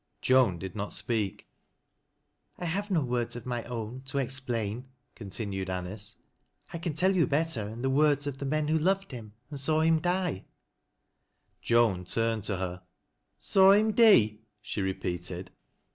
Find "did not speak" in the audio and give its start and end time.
0.57-1.47